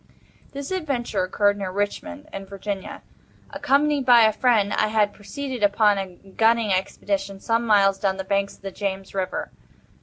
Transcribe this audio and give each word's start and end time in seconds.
This 0.53 0.71
adventure 0.71 1.23
occurred 1.23 1.59
near 1.59 1.69
Richmond, 1.71 2.27
in 2.33 2.47
Virginia. 2.47 3.03
Accompanied 3.51 4.03
by 4.03 4.23
a 4.23 4.31
friend, 4.33 4.73
I 4.73 4.87
had 4.87 5.13
proceeded, 5.13 5.61
upon 5.61 5.99
a 5.99 6.15
gunning 6.35 6.73
expedition, 6.73 7.39
some 7.39 7.67
miles 7.67 7.99
down 7.99 8.17
the 8.17 8.23
banks 8.23 8.55
of 8.55 8.63
the 8.63 8.71
James 8.71 9.13
River. 9.13 9.51